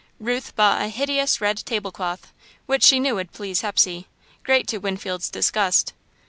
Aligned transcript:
Ruth 0.19 0.55
bought 0.55 0.81
a 0.81 0.87
hideous 0.89 1.41
red 1.41 1.57
table 1.63 1.91
cloth, 1.91 2.33
which 2.65 2.81
she 2.81 2.99
knew 2.99 3.13
would 3.13 3.33
please 3.33 3.61
Hepsey, 3.61 4.07
greatly 4.41 4.65
to 4.65 4.77
Winfield's 4.79 5.29
disgust. 5.29 5.93